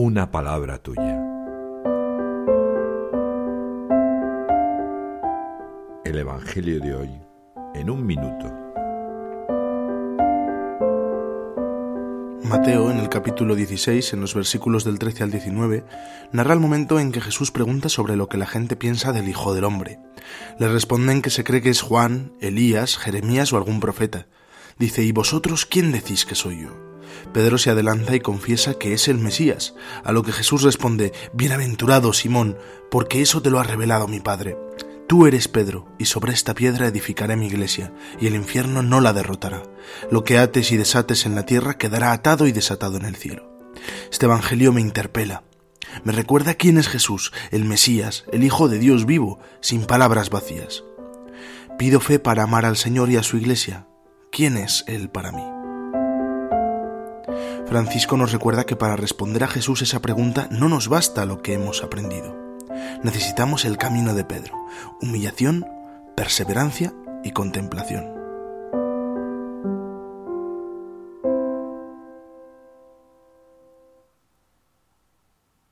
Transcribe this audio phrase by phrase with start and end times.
[0.00, 1.20] una palabra tuya.
[6.04, 7.10] El Evangelio de hoy
[7.74, 8.46] en un minuto.
[12.44, 15.84] Mateo, en el capítulo 16, en los versículos del 13 al 19,
[16.30, 19.52] narra el momento en que Jesús pregunta sobre lo que la gente piensa del Hijo
[19.52, 19.98] del Hombre.
[20.60, 24.28] Le responden que se cree que es Juan, Elías, Jeremías o algún profeta.
[24.78, 26.87] Dice, ¿y vosotros quién decís que soy yo?
[27.32, 29.74] Pedro se adelanta y confiesa que es el Mesías,
[30.04, 32.58] a lo que Jesús responde, Bienaventurado Simón,
[32.90, 34.56] porque eso te lo ha revelado mi Padre.
[35.08, 39.14] Tú eres Pedro, y sobre esta piedra edificaré mi iglesia, y el infierno no la
[39.14, 39.62] derrotará.
[40.10, 43.50] Lo que ates y desates en la tierra quedará atado y desatado en el cielo.
[44.10, 45.44] Este Evangelio me interpela.
[46.04, 50.84] Me recuerda quién es Jesús, el Mesías, el Hijo de Dios vivo, sin palabras vacías.
[51.78, 53.86] Pido fe para amar al Señor y a su iglesia.
[54.30, 55.57] ¿Quién es Él para mí?
[57.66, 61.54] Francisco nos recuerda que para responder a Jesús esa pregunta no nos basta lo que
[61.54, 62.48] hemos aprendido
[63.02, 64.54] necesitamos el camino de Pedro,
[65.00, 65.66] humillación,
[66.16, 68.17] perseverancia y contemplación.